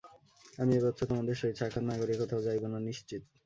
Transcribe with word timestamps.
আমি 0.57 0.71
এ 0.75 0.83
বৎসর 0.83 1.09
তোমাদের 1.09 1.35
সহিত 1.39 1.55
সাক্ষাৎ 1.59 1.83
না 1.85 1.95
করিয়া 1.99 2.19
কোথাও 2.21 2.45
যাইব 2.45 2.63
না 2.67 2.79
নিশ্চিত। 2.81 3.21